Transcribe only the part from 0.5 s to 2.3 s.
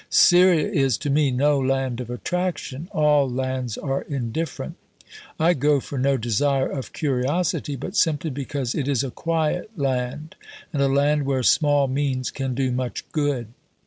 is, to me, no land of